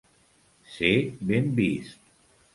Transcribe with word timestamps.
Ser 0.75 1.13
ben 1.19 1.55
vist. 1.55 1.99